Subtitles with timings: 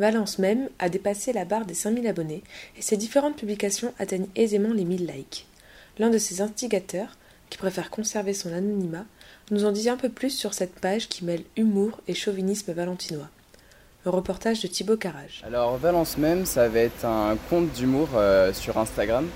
[0.00, 2.42] Valence même a dépassé la barre des 5000 abonnés
[2.78, 5.46] et ses différentes publications atteignent aisément les 1000 likes.
[5.98, 7.18] L'un de ses instigateurs,
[7.50, 9.04] qui préfère conserver son anonymat,
[9.50, 13.28] nous en dit un peu plus sur cette page qui mêle humour et chauvinisme valentinois.
[14.06, 15.42] Un reportage de Thibaut Carrage.
[15.46, 19.26] Alors Valence même, ça va être un compte d'humour euh, sur Instagram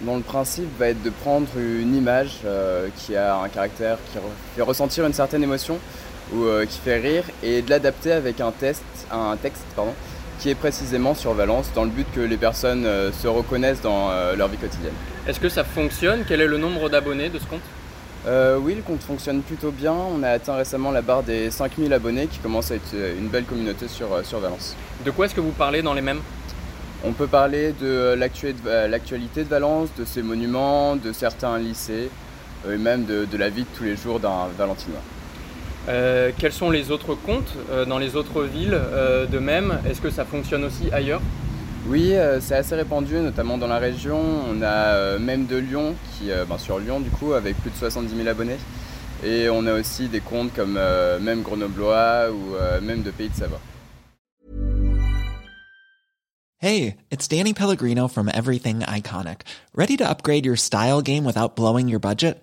[0.00, 4.18] dont le principe va être de prendre une image euh, qui a un caractère qui
[4.54, 5.78] fait ressentir une certaine émotion
[6.34, 8.82] ou euh, qui fait rire et de l'adapter avec un, test,
[9.12, 9.92] un texte pardon,
[10.40, 14.10] qui est précisément sur Valence dans le but que les personnes euh, se reconnaissent dans
[14.10, 14.92] euh, leur vie quotidienne.
[15.26, 16.24] Est-ce que ça fonctionne?
[16.26, 17.60] Quel est le nombre d'abonnés de ce compte?
[18.26, 19.92] Euh, oui, le compte fonctionne plutôt bien.
[19.92, 23.44] On a atteint récemment la barre des 5000 abonnés qui commence à être une belle
[23.44, 24.74] communauté sur, sur Valence.
[25.04, 26.20] De quoi est-ce que vous parlez dans les mêmes?
[27.04, 28.54] On peut parler de l'actu-
[28.88, 32.08] l'actualité de Valence, de ses monuments, de certains lycées,
[32.68, 34.98] et même de, de la vie de tous les jours d'un Valentinois.
[35.88, 39.78] Euh, Quels sont les autres comptes euh, dans les autres villes euh, de même?
[39.88, 41.20] Est-ce que ça fonctionne aussi ailleurs?
[41.88, 44.20] Oui, euh, c'est assez répandu, notamment dans la région.
[44.50, 47.70] On a euh, même de Lyon, qui, euh, ben, sur Lyon du coup, avec plus
[47.70, 48.58] de 70 000 abonnés.
[49.24, 53.28] Et on a aussi des comptes comme euh, même Grenoblois ou euh, même de Pays
[53.28, 53.60] de Savoie.
[56.58, 59.42] Hey, it's Danny Pellegrino from Everything Iconic.
[59.74, 62.42] Ready to upgrade your style game without blowing your budget?